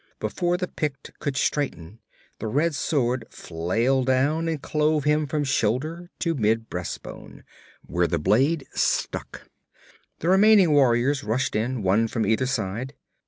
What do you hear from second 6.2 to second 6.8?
to mid